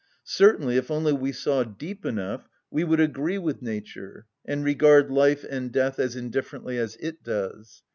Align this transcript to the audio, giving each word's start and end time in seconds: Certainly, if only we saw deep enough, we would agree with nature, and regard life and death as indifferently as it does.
Certainly, 0.23 0.77
if 0.77 0.89
only 0.89 1.13
we 1.13 1.31
saw 1.31 1.61
deep 1.63 2.07
enough, 2.07 2.49
we 2.71 2.83
would 2.83 2.99
agree 2.99 3.37
with 3.37 3.61
nature, 3.61 4.25
and 4.43 4.65
regard 4.65 5.11
life 5.11 5.45
and 5.47 5.71
death 5.71 5.99
as 5.99 6.15
indifferently 6.15 6.79
as 6.79 6.95
it 6.95 7.21
does. 7.21 7.83